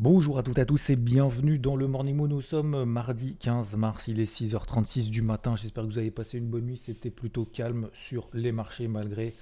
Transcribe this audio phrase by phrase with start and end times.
[0.00, 2.28] Bonjour à toutes et à tous et bienvenue dans le Morning Moon.
[2.28, 5.56] Nous sommes mardi 15 mars, il est 6h36 du matin.
[5.56, 6.76] J'espère que vous avez passé une bonne nuit.
[6.76, 9.34] C'était plutôt calme sur les marchés malgré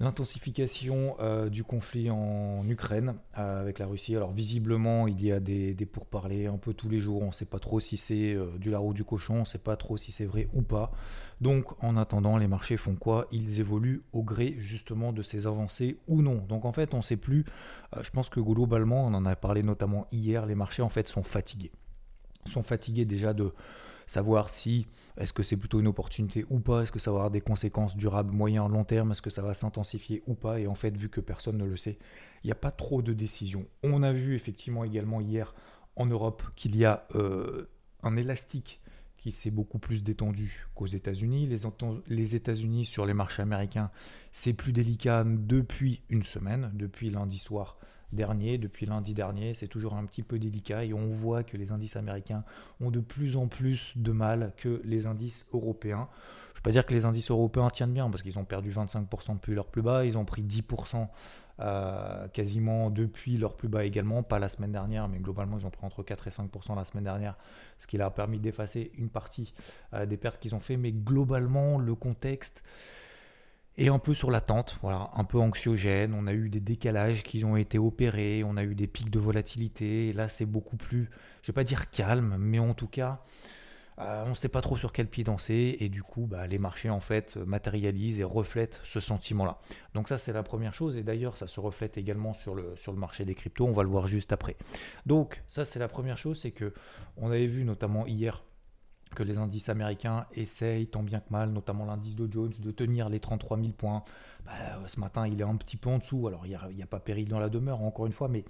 [0.00, 4.16] l'intensification euh, du conflit en Ukraine euh, avec la Russie.
[4.16, 7.22] Alors visiblement, il y a des, pourparlers un peu tous les jours.
[7.22, 9.44] On ne sait pas trop si c'est euh, du lard ou du cochon, on ne
[9.44, 10.90] sait pas trop si c'est vrai ou pas.
[11.42, 13.28] Donc en attendant, les marchés font quoi?
[13.30, 16.44] Ils évoluent au gré justement de ces avancées ou non?
[16.48, 17.44] Donc en fait, on ne sait plus.
[18.02, 21.22] je pense que globalement, on en a parlé notamment hier, les marchés en fait sont
[21.22, 21.72] fatigués.
[22.46, 23.52] Sont fatigués déjà de
[24.10, 27.30] savoir si est-ce que c'est plutôt une opportunité ou pas, est-ce que ça va avoir
[27.30, 30.58] des conséquences durables, moyen, long terme, est-ce que ça va s'intensifier ou pas.
[30.58, 31.96] Et en fait, vu que personne ne le sait,
[32.42, 33.66] il n'y a pas trop de décisions.
[33.84, 35.54] On a vu effectivement également hier
[35.94, 37.70] en Europe qu'il y a euh,
[38.02, 38.80] un élastique
[39.16, 41.46] qui s'est beaucoup plus détendu qu'aux États-Unis.
[41.46, 41.60] Les,
[42.08, 43.92] les États-Unis sur les marchés américains,
[44.32, 47.78] c'est plus délicat depuis une semaine, depuis lundi soir
[48.12, 49.54] dernier, depuis lundi dernier.
[49.54, 52.44] C'est toujours un petit peu délicat et on voit que les indices américains
[52.80, 56.08] ont de plus en plus de mal que les indices européens.
[56.48, 58.70] Je ne veux pas dire que les indices européens tiennent bien parce qu'ils ont perdu
[58.70, 61.08] 25% depuis leur plus bas, ils ont pris 10%
[61.60, 65.70] euh, quasiment depuis leur plus bas également, pas la semaine dernière, mais globalement ils ont
[65.70, 67.36] pris entre 4 et 5% la semaine dernière,
[67.78, 69.52] ce qui leur a permis d'effacer une partie
[69.92, 70.78] euh, des pertes qu'ils ont fait.
[70.78, 72.62] Mais globalement, le contexte
[73.76, 76.14] et un peu sur l'attente, voilà, un peu anxiogène.
[76.14, 79.18] On a eu des décalages qui ont été opérés, on a eu des pics de
[79.18, 80.12] volatilité.
[80.12, 81.10] Là, c'est beaucoup plus,
[81.42, 83.22] je vais pas dire calme, mais en tout cas,
[83.98, 85.76] euh, on ne sait pas trop sur quel pied danser.
[85.80, 89.58] Et du coup, bah, les marchés en fait matérialisent et reflètent ce sentiment-là.
[89.94, 90.96] Donc ça, c'est la première chose.
[90.96, 93.66] Et d'ailleurs, ça se reflète également sur le, sur le marché des cryptos.
[93.66, 94.56] On va le voir juste après.
[95.06, 96.72] Donc ça, c'est la première chose, c'est que
[97.16, 98.42] on avait vu notamment hier
[99.14, 103.08] que les indices américains essayent tant bien que mal, notamment l'indice de Jones, de tenir
[103.08, 104.04] les 33 000 points.
[104.44, 106.28] Bah, euh, ce matin, il est un petit peu en dessous.
[106.28, 108.44] Alors, il n'y a, pas péril dans la demeure, encore une fois, mais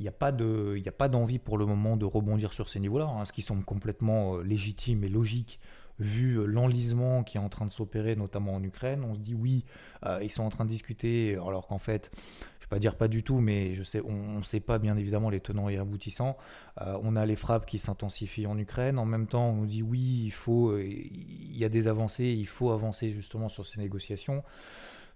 [0.00, 0.32] il n'y a pas
[1.08, 4.42] d'envie pour le moment de rebondir sur ces niveaux-là, hein, ce qui semble complètement euh,
[4.42, 5.60] légitime et logique
[6.00, 9.04] vu euh, l'enlisement qui est en train de s'opérer, notamment en Ukraine.
[9.04, 9.64] On se dit oui,
[10.20, 12.10] ils sont en train de discuter, alors qu'en fait,
[12.64, 14.96] je vais pas dire pas du tout, mais je sais, on ne sait pas bien
[14.96, 16.38] évidemment les tenants et aboutissants.
[16.80, 18.98] Euh, on a les frappes qui s'intensifient en Ukraine.
[18.98, 22.24] En même temps, on nous dit oui, il faut, euh, il y a des avancées,
[22.24, 24.42] il faut avancer justement sur ces négociations.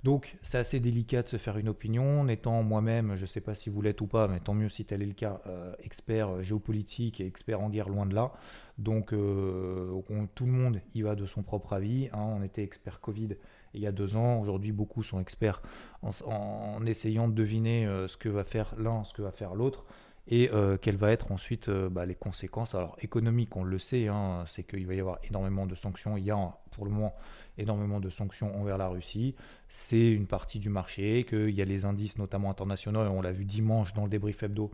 [0.05, 2.21] Donc c'est assez délicat de se faire une opinion.
[2.21, 4.69] En étant moi-même, je ne sais pas si vous l'êtes ou pas, mais tant mieux
[4.69, 8.33] si tel est le cas, euh, expert géopolitique et expert en guerre loin de là.
[8.77, 12.11] Donc tout le monde y va de son propre avis.
[12.13, 12.21] Hein.
[12.21, 13.31] On était expert Covid
[13.79, 14.41] il y a deux ans.
[14.41, 15.63] Aujourd'hui, beaucoup sont experts
[16.03, 19.85] en, essayant de deviner euh, ce que va faire l'un, ce que va faire l'autre
[20.31, 22.75] et euh, quelles vont être ensuite euh, bah, les conséquences.
[22.75, 26.17] Alors économiques, on le sait, hein, c'est qu'il va y avoir énormément de sanctions.
[26.17, 27.15] Il y a pour le moment
[27.57, 29.35] énormément de sanctions envers la Russie.
[29.69, 33.33] C'est une partie du marché, qu'il y a les indices notamment internationaux, et on l'a
[33.33, 34.71] vu dimanche dans le débrief hebdo,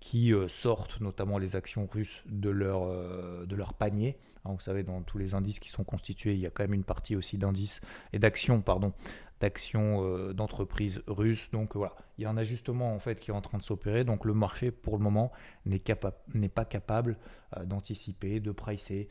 [0.00, 4.18] qui euh, sortent notamment les actions russes de leur, euh, de leur panier.
[4.44, 6.74] Hein, vous savez, dans tous les indices qui sont constitués, il y a quand même
[6.74, 7.82] une partie aussi d'indices
[8.14, 8.94] et d'actions, pardon,
[9.40, 11.50] d'actions euh, d'entreprises russes.
[11.52, 14.04] Donc voilà, il y a un ajustement en fait qui est en train de s'opérer.
[14.04, 15.32] Donc le marché, pour le moment,
[15.66, 17.18] n'est pas capable
[17.64, 19.08] d'anticiper, de pricer,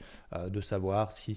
[0.47, 1.35] de savoir si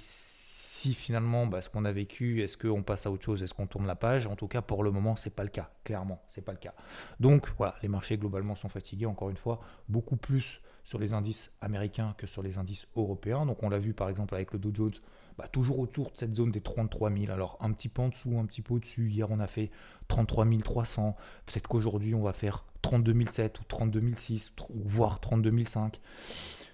[0.83, 3.69] si finalement bah, ce qu'on a vécu, est-ce qu'on passe à autre chose, est-ce qu'on
[3.69, 4.27] tourne la page?
[4.27, 5.71] En tout cas, pour le moment, c'est pas le cas.
[5.85, 6.75] Clairement, c'est pas le cas.
[7.21, 9.07] Donc voilà, les marchés globalement sont fatigués.
[9.07, 13.47] Encore une fois, beaucoup plus sur les indices américains que sur les indices européens.
[13.47, 14.95] Donc on l'a vu par exemple avec le Dow Jones,
[15.39, 17.31] bah, toujours autour de cette zone des 33 000.
[17.33, 19.09] Alors un petit peu en dessous, un petit peu au-dessus.
[19.09, 19.71] Hier on a fait
[20.09, 21.17] 33 300.
[21.47, 26.01] Peut-être qu'aujourd'hui on va faire 32 007 ou 32 006, voire 32 005.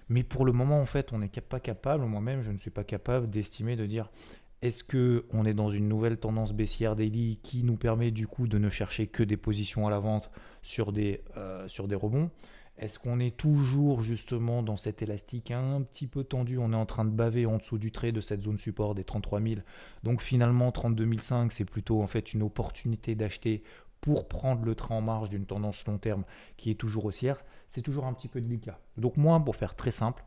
[0.09, 2.83] Mais pour le moment, en fait, on n'est pas capable, moi-même, je ne suis pas
[2.83, 4.09] capable d'estimer, de dire
[4.61, 8.47] est-ce que on est dans une nouvelle tendance baissière daily qui nous permet du coup
[8.47, 10.31] de ne chercher que des positions à la vente
[10.63, 12.29] sur des, euh, sur des rebonds?
[12.77, 16.57] Est-ce qu'on est toujours justement dans cet élastique un petit peu tendu?
[16.57, 19.03] On est en train de baver en dessous du trait de cette zone support des
[19.03, 19.55] 33 000.
[20.03, 23.63] Donc finalement 32 500 c'est plutôt en fait une opportunité d'acheter
[24.01, 26.23] pour prendre le train en marge d'une tendance long terme
[26.57, 28.79] qui est toujours haussière c'est toujours un petit peu délicat.
[28.97, 30.25] Donc moi, pour faire très simple,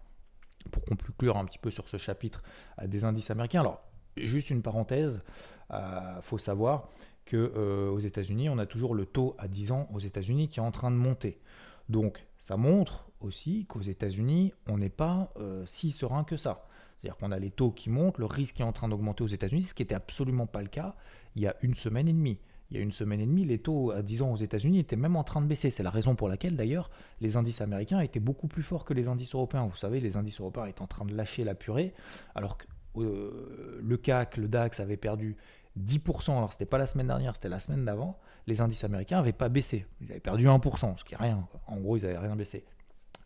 [0.71, 2.43] pour conclure un petit peu sur ce chapitre
[2.83, 3.83] des indices américains, alors
[4.17, 5.23] juste une parenthèse,
[5.71, 6.89] il euh, faut savoir
[7.25, 10.62] que aux États-Unis, on a toujours le taux à 10 ans aux États-Unis qui est
[10.62, 11.41] en train de monter.
[11.89, 15.31] Donc ça montre aussi qu'aux États-Unis, on n'est pas
[15.67, 16.67] si serein que ça.
[16.99, 19.65] C'est-à-dire qu'on a les taux qui montent, le risque est en train d'augmenter aux États-Unis,
[19.65, 20.97] ce qui n'était absolument pas le cas
[21.35, 22.39] il y a une semaine et demie.
[22.73, 25.15] Il y a une semaine et demie, les taux 10 ans aux États-Unis étaient même
[25.15, 25.71] en train de baisser.
[25.71, 26.91] C'est la raison pour laquelle, d'ailleurs,
[27.21, 29.67] les indices américains étaient beaucoup plus forts que les indices européens.
[29.67, 31.93] Vous savez, les indices européens étaient en train de lâcher la purée,
[32.35, 32.65] alors que
[32.97, 35.37] euh, le CAC, le DAX avait perdu
[35.79, 36.31] 10%.
[36.31, 38.19] Alors, c'était pas la semaine dernière, c'était la semaine d'avant.
[38.47, 39.85] Les indices américains n'avaient pas baissé.
[40.01, 41.47] Ils avaient perdu 1%, ce qui est rien.
[41.67, 42.65] En gros, ils n'avaient rien baissé.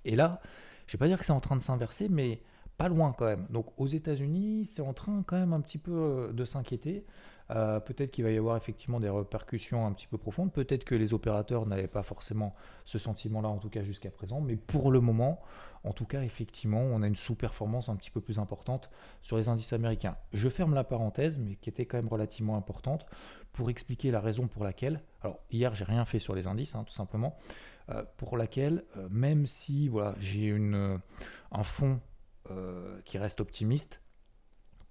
[0.04, 0.40] Et là,
[0.88, 2.40] je ne vais pas dire que c'est en train de s'inverser, mais
[2.76, 3.46] pas loin quand même.
[3.50, 7.04] Donc aux États-Unis, c'est en train quand même un petit peu euh, de s'inquiéter.
[7.50, 10.52] Euh, peut-être qu'il va y avoir effectivement des répercussions un petit peu profondes.
[10.52, 14.40] Peut-être que les opérateurs n'avaient pas forcément ce sentiment-là, en tout cas jusqu'à présent.
[14.40, 15.40] Mais pour le moment,
[15.84, 18.90] en tout cas, effectivement, on a une sous-performance un petit peu plus importante
[19.22, 20.16] sur les indices américains.
[20.32, 23.06] Je ferme la parenthèse, mais qui était quand même relativement importante,
[23.52, 25.00] pour expliquer la raison pour laquelle.
[25.22, 27.38] Alors hier, j'ai rien fait sur les indices, hein, tout simplement.
[27.90, 32.00] Euh, pour laquelle, même si voilà, j'ai un fond
[32.50, 34.00] euh, qui reste optimiste,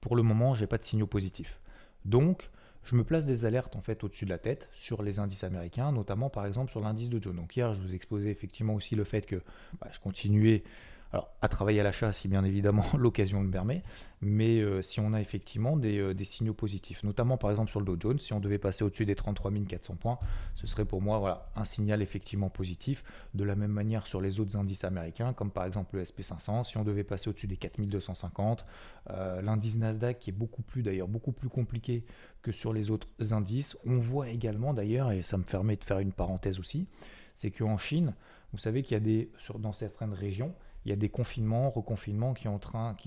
[0.02, 1.60] pour le moment, j'ai pas de signaux positifs.
[2.06, 2.50] Donc,
[2.86, 5.92] je me place des alertes en fait au-dessus de la tête sur les indices américains,
[5.92, 7.36] notamment par exemple sur l'indice de Joe.
[7.36, 9.42] Donc hier, je vous exposais effectivement aussi le fait que
[9.82, 10.64] bah, je continuais
[11.12, 13.84] alors, à travailler à l'achat, si bien évidemment l'occasion le permet,
[14.22, 17.86] mais euh, si on a effectivement euh, des, signaux positifs, notamment par exemple sur le
[17.86, 20.20] Dow Jones, si on devait passer au-dessus des 33 400 points,
[20.56, 23.04] ce serait pour moi voilà, un signal effectivement positif.
[23.34, 26.78] De la même manière sur les autres indices américains, comme par exemple le SP500, si
[26.78, 28.66] on devait passer au-dessus des 4250,
[29.12, 32.04] euh, l'indice Nasdaq qui est beaucoup plus d'ailleurs beaucoup plus compliqué
[32.42, 36.00] que sur les autres indices, on voit également d'ailleurs, et ça me permet de faire
[36.00, 36.88] une parenthèse aussi,
[37.36, 38.16] c'est qu'en Chine,
[38.52, 40.54] vous savez qu'il y a des, dans certaines régions,
[40.86, 42.44] il y a des confinements, reconfinements qui,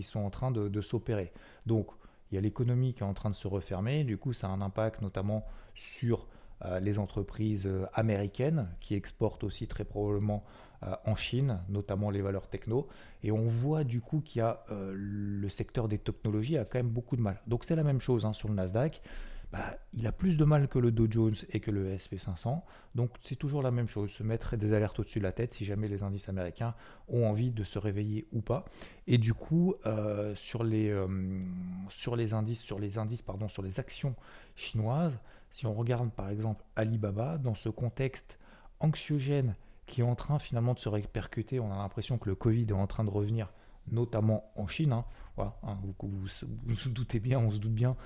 [0.03, 1.33] sont en train de, s'opérer.
[1.67, 1.89] Donc,
[2.31, 4.05] il y a l'économie qui est en train de se refermer.
[4.05, 5.45] Du coup, ça a un impact notamment
[5.75, 6.27] sur
[6.65, 10.45] euh, les entreprises euh, américaines qui exportent aussi très probablement
[10.83, 12.89] euh, en Chine, notamment les valeurs techno.
[13.23, 16.91] Et on voit du coup qu'il y a le secteur des technologies a quand même
[16.91, 17.41] beaucoup de mal.
[17.47, 19.01] Donc, c'est la même chose hein, sur le Nasdaq.
[19.51, 22.61] Bah, il a plus de mal que le Dow Jones et que le SP500.
[22.95, 25.65] Donc c'est toujours la même chose, se mettre des alertes au-dessus de la tête si
[25.65, 26.75] jamais les indices américains
[27.09, 28.67] ont envie de se réveiller ou pas.
[29.07, 31.09] Et du coup, euh, sur, les, euh,
[31.89, 34.15] sur les indices, sur les indices, pardon, sur les actions
[34.55, 35.19] chinoises,
[35.51, 38.39] si on regarde par exemple Alibaba, dans ce contexte
[38.81, 39.55] anxiogène
[39.87, 42.73] qui est en train finalement de se répercuter, on a l'impression que le Covid est
[42.73, 43.51] en train de revenir,
[43.91, 44.93] notamment en Chine.
[44.93, 45.07] Hein.
[45.39, 45.95] Hein, vous,
[46.67, 47.97] vous, doutez bien, on se doute bien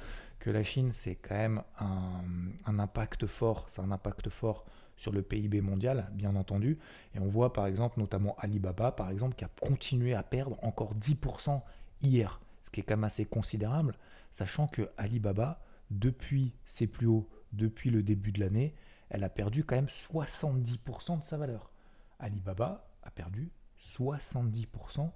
[0.42, 4.64] que la Chine, c'est quand même un, impact fort, c'est un impact fort
[4.96, 6.80] sur le PIB mondial, bien entendu.
[7.14, 10.96] Et on voit par exemple, notamment Alibaba, par exemple, qui a continué à perdre encore
[10.96, 11.62] 10%
[12.02, 13.94] hier, ce qui est quand même assez considérable,
[14.32, 15.60] sachant que Alibaba,
[15.92, 18.74] depuis ses plus hauts, depuis le début de l'année,
[19.10, 21.70] elle a perdu quand même 70% de sa valeur.
[22.18, 25.08] Alibaba a perdu 70%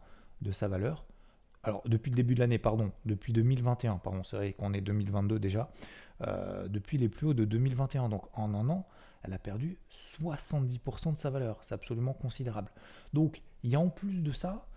[0.42, 1.04] de sa valeur
[1.66, 5.40] alors depuis le début de l'année, pardon, depuis 2021, pardon, c'est vrai qu'on est 2022
[5.40, 5.68] déjà,
[6.22, 8.08] euh, depuis les plus hauts de 2021.
[8.08, 8.86] Donc en un an,
[9.24, 9.76] elle a perdu
[10.20, 11.58] 70% de sa valeur.
[11.62, 12.70] C'est absolument considérable.
[13.12, 14.68] Donc il y a en plus de ça,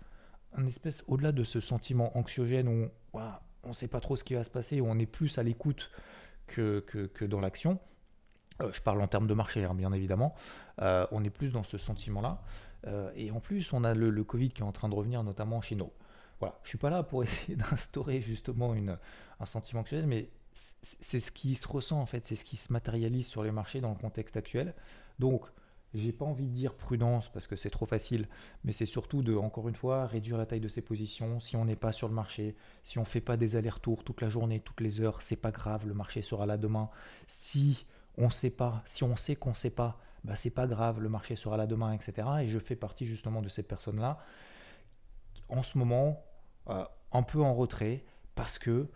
[0.52, 4.34] un espèce, au-delà de ce sentiment anxiogène où on ne sait pas trop ce qui
[4.34, 5.92] va se passer, où on est plus à l'écoute
[6.48, 7.78] que, que, dans l'action.
[8.60, 10.34] Euh, je parle en termes de marché, hein, bien évidemment.
[10.82, 12.42] Euh, on est plus dans ce sentiment-là.
[13.14, 15.60] et en plus, on a le, Covid qui est en train de revenir, notamment en
[15.60, 15.84] Chine.
[16.40, 18.98] Voilà, je suis pas là pour essayer d'instaurer justement une,
[19.38, 20.30] un sentiment actuel, mais
[20.82, 23.80] c'est ce qui se ressent en fait, c'est ce qui se matérialise sur les marchés
[23.80, 24.74] dans le contexte actuel.
[25.18, 25.44] Donc,
[25.92, 28.28] j'ai pas envie de dire prudence parce que c'est trop facile,
[28.64, 31.40] mais c'est surtout de, encore une fois, réduire la taille de ses positions.
[31.40, 32.54] Si on n'est pas sur le marché,
[32.84, 35.86] si on fait pas des allers-retours toute la journée, toutes les heures, c'est pas grave,
[35.86, 36.90] le marché sera là demain.
[37.26, 37.86] Si
[38.18, 41.34] on sait pas, si on sait qu'on sait pas, bah c'est pas grave, le marché
[41.34, 42.28] sera là demain, etc.
[42.42, 44.18] Et je fais partie justement de ces personnes-là.
[45.48, 46.22] En ce moment,
[46.66, 48.88] un peu en retrait parce que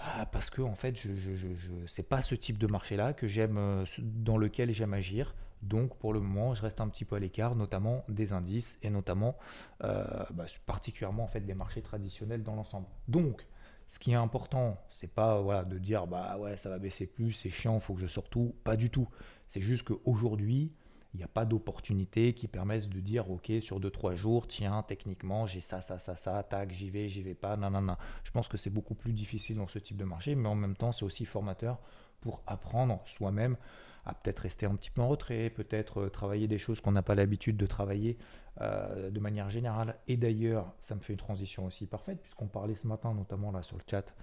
[0.00, 3.58] bah, parce que en fait je, je, pas ce type de marché là que j'aime
[3.58, 5.34] euh, dans lequel j'aime agir.
[5.62, 8.88] Donc pour le moment je reste un petit peu à l'écart notamment des indices et
[8.88, 9.36] notamment
[9.84, 12.86] euh, bah, particulièrement en fait des marchés traditionnels dans l'ensemble.
[13.08, 13.46] Donc
[13.88, 17.32] ce qui est important c'est pas voilà de dire bah ouais ça va baisser plus
[17.34, 18.54] c'est chiant faut que je sorte tout.
[18.64, 19.08] Pas du tout.
[19.48, 20.72] C'est juste qu'aujourd'hui
[21.14, 25.46] il n'y a pas d'opportunité qui permette de dire ok sur 2-3 jours, tiens, techniquement
[25.46, 27.96] j'ai ça, ça, ça, ça, tac, j'y vais, j'y vais pas, non, non, non.
[28.24, 30.76] Je pense que c'est beaucoup plus difficile dans ce type de marché, mais en même
[30.76, 31.78] temps c'est aussi formateur
[32.20, 33.56] pour apprendre soi-même
[34.04, 37.02] à peut-être rester un petit peu en retrait, peut-être euh, travailler des choses qu'on n'a
[37.02, 38.18] pas l'habitude de travailler
[38.60, 39.96] euh, de manière générale.
[40.08, 43.62] Et d'ailleurs, ça me fait une transition aussi parfaite, puisqu'on parlait ce matin, notamment là
[43.62, 44.14] sur le chat,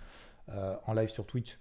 [0.50, 1.60] euh, en live sur Twitch,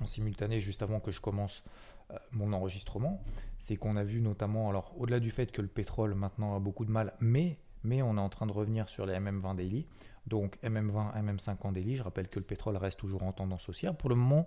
[0.00, 1.62] en simultané juste avant que je commence
[2.10, 3.22] euh, mon enregistrement,
[3.58, 6.84] c'est qu'on a vu notamment, alors au-delà du fait que le pétrole maintenant a beaucoup
[6.84, 9.86] de mal, mais, mais on est en train de revenir sur les MM20 daily,
[10.26, 13.96] donc MM20, MM50 daily, je rappelle que le pétrole reste toujours en tendance haussière.
[13.96, 14.46] Pour le moment,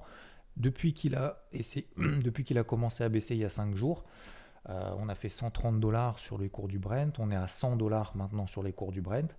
[0.58, 4.06] depuis qu'il a, a commencé à baisser il y a 5 jours,
[4.70, 7.76] euh, on a fait 130 dollars sur les cours du Brent, on est à 100
[7.76, 9.36] dollars maintenant sur les cours du Brent.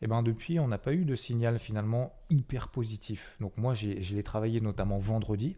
[0.00, 3.36] Et ben depuis, on n'a pas eu de signal finalement hyper positif.
[3.40, 5.56] Donc moi, je l'ai travaillé notamment vendredi.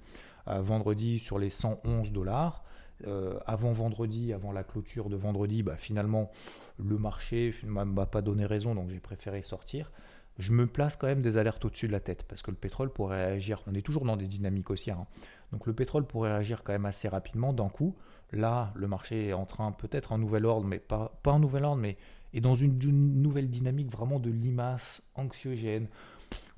[0.49, 2.65] Euh, vendredi sur les 111 dollars.
[3.07, 6.31] Euh, avant vendredi, avant la clôture de vendredi, bah, finalement,
[6.79, 9.91] le marché ne m'a pas donné raison, donc j'ai préféré sortir.
[10.39, 12.93] Je me place quand même des alertes au-dessus de la tête, parce que le pétrole
[12.93, 15.07] pourrait réagir, on est toujours dans des dynamiques haussières, hein.
[15.53, 17.95] donc le pétrole pourrait réagir quand même assez rapidement d'un coup.
[18.33, 21.65] Là, le marché est en train, peut-être un nouvel ordre, mais pas, pas un nouvel
[21.65, 21.97] ordre, mais
[22.33, 22.79] est dans une,
[23.23, 25.89] nouvelle dynamique vraiment de limace anxiogène,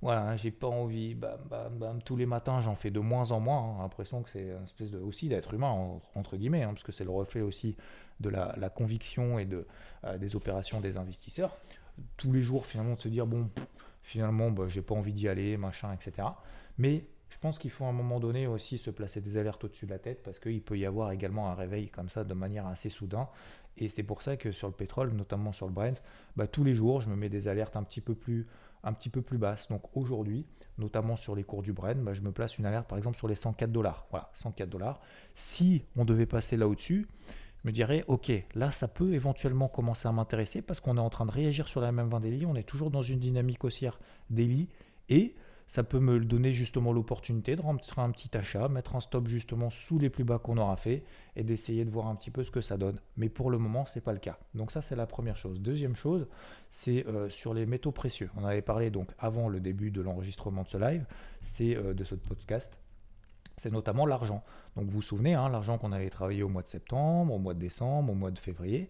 [0.03, 3.39] voilà, j'ai pas envie, bam, bam, bam, tous les matins j'en fais de moins en
[3.39, 3.59] moins.
[3.59, 3.83] Hein.
[3.83, 7.05] l'impression que c'est une espèce de, aussi d'être humain, entre guillemets, hein, parce que c'est
[7.05, 7.77] le reflet aussi
[8.19, 9.67] de la, conviction et de,
[10.05, 11.57] euh, des opérations des investisseurs.
[12.17, 13.49] Tous les jours, finalement, de se dire, bon,
[14.03, 16.29] finalement, bah, j'ai pas envie d'y aller, machin, etc.
[16.79, 19.87] Mais je pense qu'il faut à un moment donné aussi se placer des alertes au-dessus
[19.87, 22.67] de la tête parce qu'il peut y avoir également un réveil comme ça de manière
[22.67, 23.27] assez soudain.
[23.79, 26.03] Et c'est pour ça que sur le pétrole, notamment sur le Brent,
[26.37, 28.47] bah, tous les jours, je me mets des alertes un petit peu plus
[28.85, 29.69] un petit peu plus basse.
[29.69, 30.45] Donc aujourd'hui,
[30.77, 33.29] notamment sur les cours du Brent, bah, je me place une alerte par exemple sur
[33.29, 34.07] les 104 dollars.
[34.11, 35.01] Voilà, 104 dollars.
[35.35, 37.09] Si on devait passer là au-dessus,
[37.63, 41.09] je me dirais, ok, là ça peut éventuellement commencer à m'intéresser parce qu'on est en
[41.09, 43.99] train de réagir sur la même 20 daily, on est toujours dans une dynamique haussière
[44.29, 44.69] daily
[45.09, 45.35] et
[45.73, 49.71] ça peut me donner justement l'opportunité de rentrer un petit achat, mettre un stop justement
[49.71, 51.03] sous les plus bas qu'on aura fait
[51.35, 53.01] et d'essayer de voir un petit peu ce que ça donne.
[53.17, 54.39] Mais pour le moment, ce n'est pas le cas.
[54.55, 55.63] Donc ça, c'est la première chose.
[55.63, 56.29] Deuxième chose,
[56.69, 58.29] c'est euh, sur les métaux précieux.
[58.37, 61.07] On avait parlé donc avant le début de l'enregistrement de ce live,
[61.41, 62.77] c'est euh, de ce podcast
[63.57, 64.43] c'est notamment l'argent.
[64.77, 67.55] Donc vous vous souvenez, hein, l'argent qu'on avait travaillé au mois de septembre, au mois
[67.55, 68.89] de décembre, au mois de février,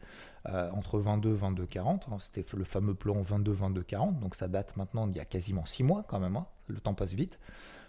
[0.49, 4.77] euh, entre 22, 22, 40, c'était le fameux plan 22, 22, 40, donc ça date
[4.77, 6.47] maintenant d'il y a quasiment 6 mois quand même, hein.
[6.73, 7.39] Le temps passe vite.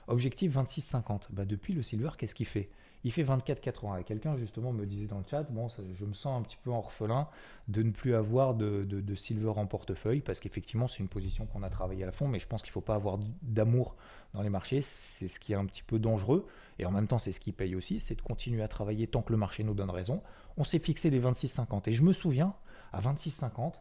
[0.07, 2.69] Objectif 26, 50, bah, depuis le silver, qu'est-ce qu'il fait?
[3.05, 3.99] Il fait 24,80.
[3.99, 6.69] Et quelqu'un justement me disait dans le chat, bon, je me sens un petit peu
[6.69, 7.27] orphelin
[7.67, 11.69] de ne plus avoir de, silver en portefeuille, parce qu'effectivement c'est une position qu'on a
[11.69, 13.95] travaillé à fond, mais je pense qu'il ne faut pas avoir d'amour
[14.33, 16.47] dans les marchés, c'est ce qui est un petit peu dangereux,
[16.79, 19.21] et en même temps c'est ce qui paye aussi, c'est de continuer à travailler tant
[19.21, 20.21] que le marché nous donne raison.
[20.57, 22.55] On s'est fixé les 26,50, et je me souviens,
[22.93, 23.75] à 26,50,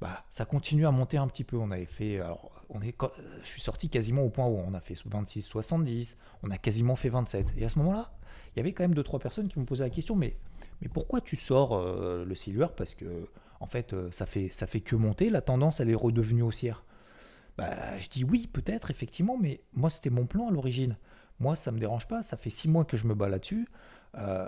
[0.00, 1.56] bah, ça continue à monter un petit peu.
[1.56, 2.20] On avait fait,
[2.70, 2.94] on est,
[3.42, 7.08] je suis sorti quasiment au point où on a fait 26,70, on a quasiment fait
[7.08, 7.46] 27.
[7.56, 8.12] Et à ce moment-là,
[8.54, 10.36] il y avait quand même deux trois personnes qui m'ont posé la question, mais,
[10.80, 12.68] mais pourquoi tu sors euh, le silver?
[12.76, 13.28] Parce que
[13.60, 15.30] en fait, euh, ça fait ça fait que monter.
[15.30, 16.84] La tendance, elle est redevenue haussière.
[17.56, 20.96] Bah, je dis oui, peut-être effectivement, mais moi c'était mon plan à l'origine.
[21.40, 22.22] Moi, ça me dérange pas.
[22.22, 23.68] Ça fait six mois que je me bats là-dessus.
[24.16, 24.46] Euh,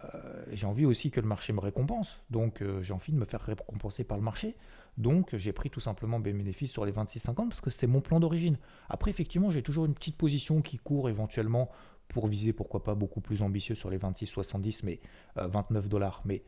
[0.52, 2.20] j'ai envie aussi que le marché me récompense.
[2.30, 4.56] Donc, j'ai envie de me faire récompenser par le marché.
[4.98, 8.20] Donc, j'ai pris tout simplement mes bénéfices sur les 26,50 parce que c'était mon plan
[8.20, 8.58] d'origine.
[8.88, 11.70] Après, effectivement, j'ai toujours une petite position qui court éventuellement
[12.08, 15.00] pour viser pourquoi pas beaucoup plus ambitieux sur les 26-70, mais
[15.36, 16.22] 29 euh, dollars.
[16.24, 16.42] Mais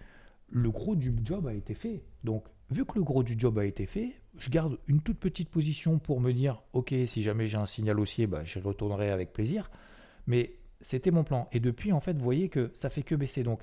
[0.50, 2.02] le gros du job a été fait.
[2.24, 5.50] Donc, vu que le gros du job a été fait, je garde une toute petite
[5.50, 9.32] position pour me dire, ok, si jamais j'ai un signal haussier, bah, j'y retournerai avec
[9.32, 9.70] plaisir.
[10.26, 11.48] Mais c'était mon plan.
[11.52, 13.42] Et depuis, en fait, vous voyez que ça fait que baisser.
[13.42, 13.60] Donc,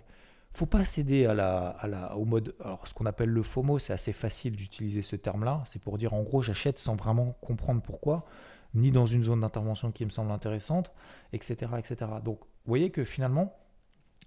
[0.56, 1.28] faut pas céder
[2.16, 2.56] au mode.
[2.60, 5.64] Alors, ce qu'on appelle le FOMO, c'est assez facile d'utiliser ce terme-là.
[5.68, 8.26] C'est pour dire, en gros, j'achète sans vraiment comprendre pourquoi
[8.74, 10.92] ni dans une zone d'intervention qui me semble intéressante,
[11.32, 11.72] etc.
[11.78, 12.12] etc.
[12.24, 13.56] Donc vous voyez que finalement,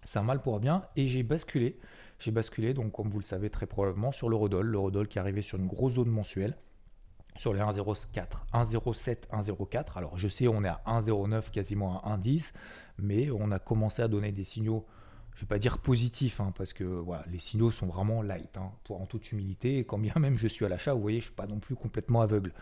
[0.04, 1.78] c'est un mal pour un bien, et j'ai basculé.
[2.18, 5.42] J'ai basculé, donc comme vous le savez très probablement, sur l'eurodoll, l'eurodoll qui est arrivé
[5.42, 6.56] sur une grosse zone mensuelle,
[7.36, 8.06] sur les 1,04,
[8.54, 9.84] 1,07, 1,04.
[9.96, 12.52] Alors je sais, on est à 1,09, quasiment à 1,10,
[12.98, 14.86] mais on a commencé à donner des signaux
[15.38, 18.72] je ne vais pas dire positif, hein, parce que les signaux sont vraiment light, hein,
[18.82, 19.78] pour en toute humilité.
[19.78, 21.60] Et quand bien même je suis à l'achat, vous voyez, je ne suis pas non
[21.60, 22.52] plus complètement aveugle.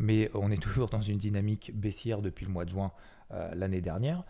[0.00, 2.90] Mais on est toujours dans une dynamique baissière depuis le mois de juin
[3.30, 4.24] euh, l'année dernière.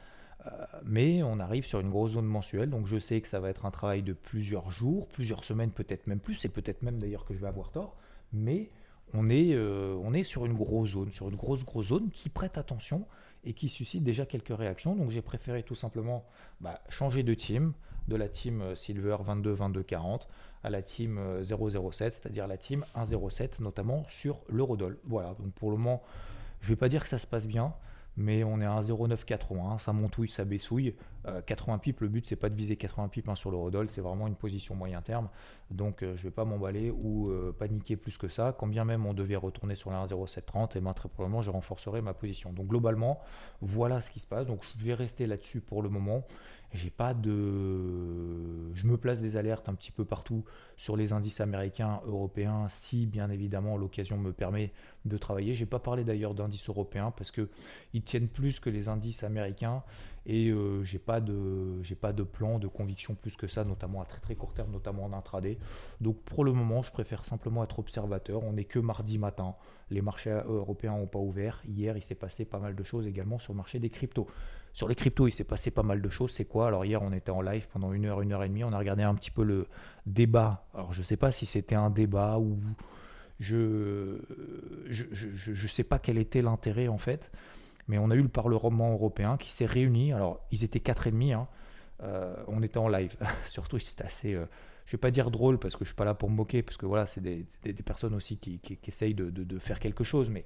[0.45, 0.51] Euh,
[0.85, 3.65] mais on arrive sur une grosse zone mensuelle, donc je sais que ça va être
[3.65, 7.33] un travail de plusieurs jours, plusieurs semaines, peut-être même plus, et peut-être même d'ailleurs que
[7.33, 7.97] je vais avoir tort.
[8.35, 8.71] Mais
[9.15, 12.29] on est, euh, on est sur une grosse zone, sur une grosse grosse zone qui
[12.29, 13.07] prête attention
[13.45, 14.95] et qui suscite déjà quelques réactions.
[14.95, 16.27] Donc j'ai préféré tout simplement
[16.61, 17.73] bah, changer de team,
[18.09, 20.23] de la team euh, Silver 22-22-40
[20.63, 24.99] à la team 007, euh, c'est-à-dire la team 107, notamment sur l'Eurodoll.
[25.05, 26.03] Voilà, donc pour le moment,
[26.61, 27.75] je ne vais pas dire que ça se passe bien,
[28.17, 29.79] mais on est à 0,980.
[29.79, 30.95] Ça montouille, ça baissouille.
[31.47, 34.03] 80 pips, le but c'est pas de viser 80 pips hein, sur le Rodol, c'est
[34.03, 35.31] vraiment une position moyen terme.
[35.71, 38.55] Donc je vais pas m'emballer ou paniquer plus que ça.
[38.59, 42.03] Quand bien même on devait retourner sur la 1,0730, et ben très probablement je renforcerai
[42.03, 42.53] ma position.
[42.53, 43.21] Donc globalement,
[43.63, 44.47] voilà ce qui se passe.
[44.47, 46.27] Donc je vais rester là-dessus pour le moment.
[46.75, 48.75] J'ai pas de.
[48.75, 50.45] Je me place des alertes un petit peu partout
[50.77, 54.73] sur les indices américains, européens, si bien évidemment l'occasion me permet
[55.05, 55.55] de travailler.
[55.55, 57.49] J'ai pas parlé d'ailleurs d'indices européens parce que
[57.93, 59.85] ils tiennent plus que les indices américains
[60.27, 64.01] et euh, j'ai pas de j'ai pas de plan de conviction plus que ça, notamment
[64.01, 65.59] à très très court terme, notamment en intraday.
[66.01, 68.43] Donc pour le moment, je préfère simplement être observateur.
[68.43, 69.55] On n'est que mardi matin.
[69.91, 71.61] Les marchés européens n'ont pas ouvert.
[71.67, 74.27] Hier, il s'est passé pas mal de choses également sur le marché des cryptos.
[74.73, 76.33] Sur les cryptos, il s'est passé pas mal de choses.
[76.33, 76.67] C'est quoi?
[76.67, 78.65] Alors hier, on était en live pendant une heure, une heure et demie.
[78.65, 79.67] On a regardé un petit peu le
[80.07, 80.67] débat.
[80.75, 82.59] Alors je sais pas si c'était un débat ou
[83.41, 84.19] je
[84.89, 87.31] je, je, sais pas quel était l'intérêt en fait.
[87.89, 90.13] Mais on a eu le Parlement européen qui s'est réuni.
[90.13, 91.33] Alors ils étaient quatre et demi.
[91.33, 91.49] Hein.
[92.03, 93.17] Euh, on était en live.
[93.49, 94.35] Surtout, c'était assez.
[94.35, 94.47] Euh,
[94.87, 96.77] je vais pas dire drôle parce que je suis pas là pour me moquer, parce
[96.77, 97.47] que voilà, c'est des,
[97.85, 100.29] personnes aussi qui, essayent de, faire quelque chose.
[100.29, 100.45] Mais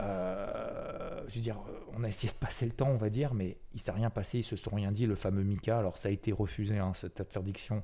[0.00, 1.58] euh, je veux dire,
[1.96, 4.38] on a essayé de passer le temps, on va dire, mais il s'est rien passé,
[4.38, 5.06] ils se sont rien dit.
[5.06, 7.82] Le fameux Mika, alors ça a été refusé, hein, cette interdiction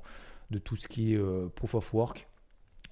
[0.51, 2.27] de tout ce qui est euh, proof of work.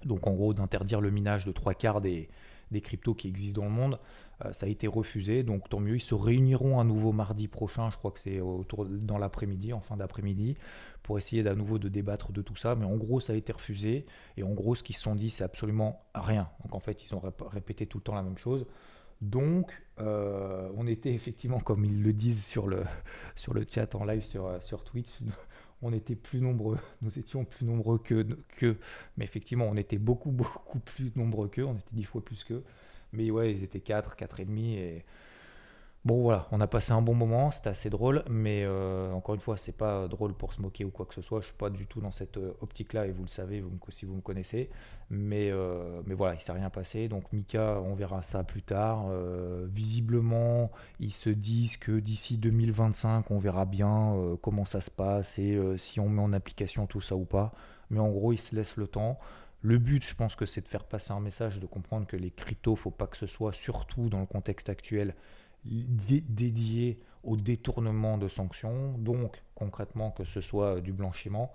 [0.04, 2.28] Donc en gros, d'interdire le minage de trois quarts des,
[2.70, 3.98] des cryptos qui existent dans le monde.
[4.44, 5.96] Euh, ça a été refusé, donc tant mieux.
[5.96, 9.80] Ils se réuniront à nouveau mardi prochain, je crois que c'est autour dans l'après-midi, en
[9.80, 10.56] fin d'après-midi,
[11.02, 12.74] pour essayer à nouveau de débattre de tout ça.
[12.74, 14.06] Mais en gros, ça a été refusé.
[14.36, 16.48] Et en gros, ce qu'ils se sont dit, c'est absolument rien.
[16.62, 18.66] Donc en fait, ils ont répété tout le temps la même chose.
[19.20, 22.82] Donc, euh, on était effectivement, comme ils le disent sur le,
[23.36, 25.08] sur le chat en live sur, euh, sur Twitch,
[25.84, 26.78] on était plus nombreux.
[27.02, 28.26] Nous étions plus nombreux que,
[28.56, 28.76] que.
[29.16, 31.64] Mais effectivement, on était beaucoup, beaucoup plus nombreux qu'eux.
[31.64, 32.64] On était dix fois plus qu'eux.
[33.12, 34.76] Mais ouais, ils étaient 4, 4 et demi.
[34.76, 35.04] Et
[36.04, 39.40] Bon voilà, on a passé un bon moment, c'était assez drôle, mais euh, encore une
[39.40, 41.40] fois, c'est pas drôle pour se moquer ou quoi que ce soit.
[41.40, 44.04] Je suis pas du tout dans cette euh, optique-là et vous le savez vous, si
[44.04, 44.68] vous me connaissez.
[45.08, 47.08] Mais, euh, mais voilà, il s'est rien passé.
[47.08, 49.06] Donc Mika, on verra ça plus tard.
[49.72, 50.70] visiblement,
[51.00, 56.00] ils se disent que d'ici 2025, on verra bien comment ça se passe et si
[56.00, 57.54] on met en application tout ça ou pas.
[57.88, 59.18] Mais en gros, ils se laissent le temps.
[59.62, 62.30] Le but, je pense que c'est de faire passer un message, de comprendre que les
[62.30, 65.14] cryptos, faut pas que ce soit, surtout dans le contexte actuel,
[65.64, 71.52] dédié au détournement de sanctions, donc concrètement que ce soit du blanchiment.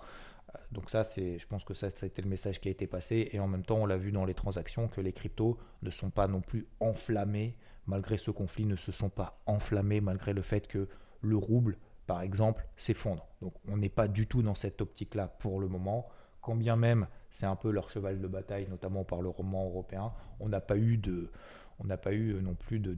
[0.56, 3.30] Euh, donc ça, c'est, je pense que ça, été le message qui a été passé.
[3.32, 6.10] Et en même temps, on l'a vu dans les transactions que les cryptos ne sont
[6.10, 10.68] pas non plus enflammés, malgré ce conflit, ne se sont pas enflammés, malgré le fait
[10.68, 10.88] que
[11.22, 13.28] le rouble, par exemple, s'effondre.
[13.42, 16.08] Donc on n'est pas du tout dans cette optique-là pour le moment.
[16.42, 20.12] Quand bien même c'est un peu leur cheval de bataille, notamment par le roman européen,
[20.40, 21.32] on n'a pas eu de,
[21.80, 22.96] on n'a pas eu non plus de,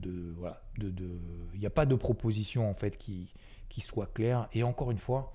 [0.78, 3.32] il n'y a pas de proposition en fait qui,
[3.68, 4.48] qui soit claire.
[4.52, 5.32] Et encore une fois,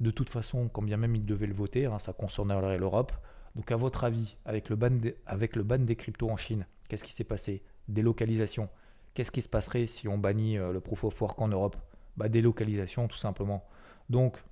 [0.00, 3.12] de toute façon, quand bien même ils devaient le voter, hein, ça concernerait l'Europe.
[3.56, 7.04] Donc à votre avis, avec le ban, avec le ban des cryptos en Chine, qu'est-ce
[7.04, 7.62] qui s'est passé?
[7.88, 8.68] Délocalisation.
[9.14, 11.76] Qu'est-ce qui se passerait si on bannit euh, le proof of work en Europe?
[12.16, 13.64] Bah, Délocalisation tout simplement.
[14.08, 14.42] Donc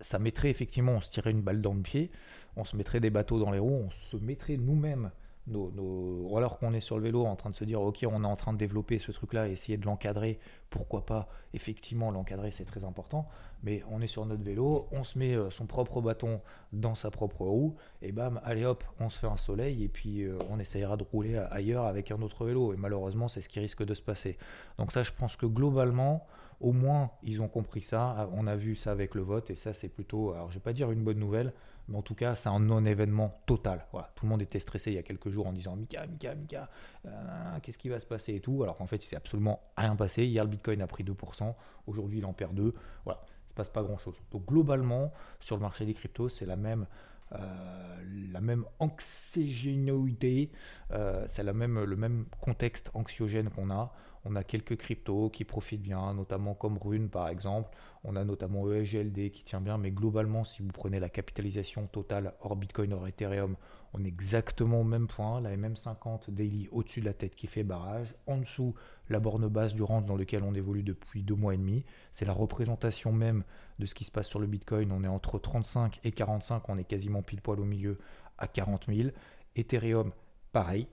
[0.00, 2.10] ça mettrait effectivement, on se tirait une balle dans le pied,
[2.56, 5.10] on se mettrait des bateaux dans les roues, on se mettrait nous-mêmes
[5.46, 8.26] nos, alors qu'on est sur le vélo en train de se dire ok on est
[8.26, 10.38] en train de développer ce truc là essayer de l'encadrer
[10.70, 13.28] pourquoi pas effectivement l'encadrer c'est très important
[13.62, 16.40] mais on est sur notre vélo on se met euh, son propre bâton
[16.72, 20.22] dans sa propre roue et bam allez hop on se fait un soleil et puis
[20.22, 23.60] euh, on essayera de rouler ailleurs avec un autre vélo et malheureusement c'est ce qui
[23.60, 24.38] risque de se passer.
[24.78, 26.26] Donc ça je pense que globalement
[26.64, 29.74] au moins ils ont compris ça on a vu ça avec le vote et ça
[29.74, 31.52] c'est plutôt alors je vais pas dire une bonne nouvelle
[31.88, 33.86] mais en tout cas, c'est un non-événement total.
[34.14, 36.70] Tout le monde était stressé il y a quelques jours en disant Mika, Mika, Mika,
[37.06, 38.62] euh, qu'est-ce qui va se passer et tout.
[38.62, 40.24] Alors qu'en fait, il s'est absolument rien passé.
[40.24, 41.54] Hier, le Bitcoin a pris 2%.
[41.86, 42.74] Aujourd'hui, il en perd 2.
[43.04, 43.20] Voilà.
[43.46, 44.14] Il se passe pas grand-chose.
[44.30, 46.86] Donc, globalement, sur le marché des cryptos, c'est la même.
[47.34, 50.50] Euh, la même anxiogénéité,
[50.90, 53.92] euh, c'est même, le même contexte anxiogène qu'on a.
[54.24, 57.70] On a quelques cryptos qui profitent bien, notamment comme Rune par exemple.
[58.06, 62.34] On a notamment ESGLD qui tient bien, mais globalement, si vous prenez la capitalisation totale
[62.40, 63.56] hors Bitcoin, hors Ethereum,
[63.94, 65.40] on est exactement au même point.
[65.40, 68.14] La MM50 daily au-dessus de la tête qui fait barrage.
[68.26, 68.74] En dessous,
[69.08, 71.84] la borne basse du range dans lequel on évolue depuis deux mois et demi.
[72.12, 73.42] C'est la représentation même
[73.78, 74.92] de ce qui se passe sur le Bitcoin.
[74.92, 77.96] On est entre 35 et 45, on est quasiment pile poil au milieu
[78.36, 79.10] à 40 000.
[79.56, 80.12] Ethereum,
[80.52, 80.88] pareil,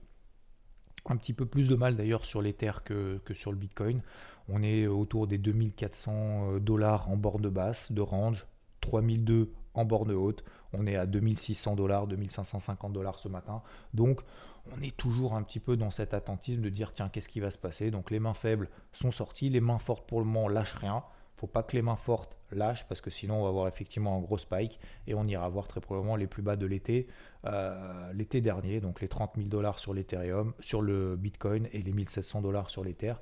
[1.06, 4.00] un petit peu plus de mal d'ailleurs sur l'Ether que, que sur le Bitcoin.
[4.48, 6.12] On est autour des 2400
[6.54, 8.46] euh, dollars en borne basse de range,
[8.80, 10.44] 3002 en borne haute.
[10.72, 13.62] On est à 2600 dollars, 2550 dollars ce matin.
[13.94, 14.20] Donc,
[14.76, 17.50] on est toujours un petit peu dans cet attentisme de dire tiens, qu'est-ce qui va
[17.50, 17.90] se passer?
[17.90, 21.02] Donc, les mains faibles sont sorties, les mains fortes pour le moment lâchent rien.
[21.42, 24.20] Faut pas que les mains fortes lâchent parce que sinon on va avoir effectivement un
[24.20, 24.78] gros spike
[25.08, 27.08] et on ira voir très probablement les plus bas de l'été,
[27.46, 31.92] euh, l'été dernier, donc les 30 000 dollars sur l'Ethereum, sur le Bitcoin et les
[31.92, 33.14] 1700 dollars sur l'Ether.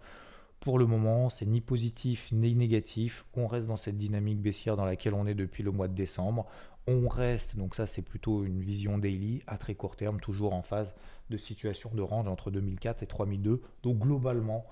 [0.61, 3.25] Pour le moment, c'est ni positif ni négatif.
[3.35, 6.47] On reste dans cette dynamique baissière dans laquelle on est depuis le mois de décembre.
[6.87, 10.61] On reste, donc ça c'est plutôt une vision daily, à très court terme, toujours en
[10.61, 10.95] phase
[11.31, 13.63] de situation de range entre 2004 et 3002.
[13.83, 14.67] Donc globalement,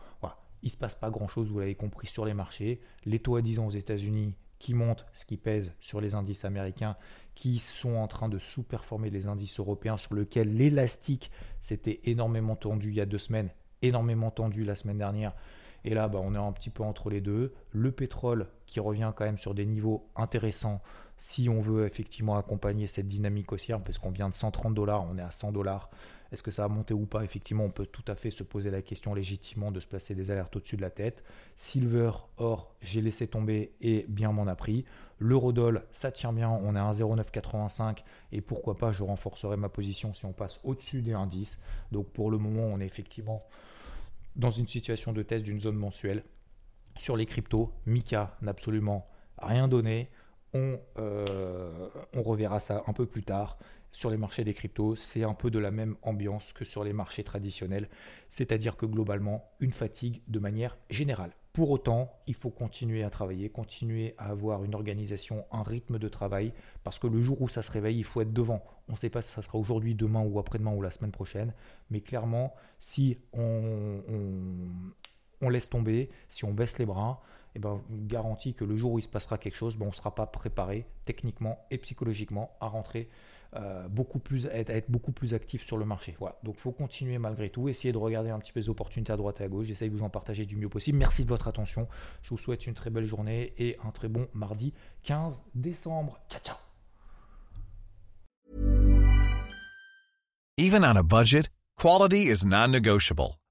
[0.63, 2.83] il ne se passe pas grand-chose, vous l'avez compris, sur les marchés.
[3.07, 6.45] Les taux à 10 ans aux États-Unis qui montent, ce qui pèse sur les indices
[6.45, 6.97] américains,
[7.35, 11.31] qui sont en train de sous-performer les indices européens, sur lequel l'élastique
[11.63, 13.49] s'était énormément tendu il y a deux semaines,
[13.81, 15.33] énormément tendu la semaine dernière.
[15.85, 17.55] Et là, bah, on est un petit peu entre les deux.
[17.71, 20.83] Le pétrole qui revient quand même sur des niveaux intéressants
[21.19, 25.19] si on veut effectivement accompagner cette dynamique haussière, parce qu'on vient de 130 dollars, on
[25.19, 25.91] est à 100 dollars.
[26.31, 27.25] Est-ce que ça va monter ou pas?
[27.25, 30.31] Effectivement, on peut tout à fait se poser la question légitimement de se placer des
[30.31, 31.25] alertes au-dessus de la tête.
[31.57, 34.85] Silver, or, j'ai laissé tomber et bien m'en a pris.
[35.19, 40.13] L'eurodoll, ça tient bien, on est à 1,0985 et pourquoi pas, je renforcerai ma position
[40.13, 41.59] si on passe au-dessus des indices.
[41.93, 43.43] Donc pour le moment, on est effectivement
[44.39, 46.25] dans une situation de test d'une zone mensuelle.
[46.97, 50.11] Sur les cryptos, Mika n'a absolument rien donné.
[50.55, 53.59] On, euh, on reverra ça un peu plus tard
[53.93, 56.93] sur les marchés des cryptos, c'est un peu de la même ambiance que sur les
[56.93, 57.89] marchés traditionnels,
[58.29, 61.33] c'est-à-dire que globalement, une fatigue de manière générale.
[61.59, 66.09] Pour autant, il faut continuer à travailler, continuer à avoir une organisation, un rythme de
[66.09, 66.53] travail,
[66.85, 68.63] parce que le jour où ça se réveille, il faut être devant.
[68.89, 71.53] On ne sait pas si ça sera aujourd'hui, demain ou après-demain ou la semaine prochaine,
[71.91, 74.05] mais clairement, si on,
[75.51, 77.23] laisse tomber, si on baisse les bras,
[77.57, 79.95] eh ben, garantit que le jour où il se passera quelque chose, ben, on ne
[79.95, 83.09] sera pas préparé techniquement et psychologiquement à rentrer
[83.57, 86.17] euh, beaucoup plus, être, beaucoup plus actif sur le marché.
[86.43, 89.17] Donc il faut continuer malgré tout, essayer de regarder un petit peu les opportunités à
[89.17, 89.67] droite et à gauche.
[89.67, 90.99] J'essaye de vous en partager du mieux possible.
[90.99, 91.89] Merci de votre attention.
[92.23, 96.19] Je vous souhaite une très belle journée et un très bon mardi 15 décembre.
[96.29, 96.57] Ciao ciao.
[101.79, 103.38] Quality is non-negotiable.